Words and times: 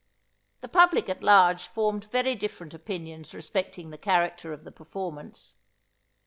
The 0.61 0.67
public 0.67 1.09
at 1.09 1.21
large 1.21 1.67
formed 1.67 2.05
very 2.05 2.33
different 2.33 2.73
opinions 2.73 3.35
respecting 3.35 3.91
the 3.91 3.99
character 3.99 4.51
of 4.51 4.63
the 4.63 4.71
performance. 4.71 5.57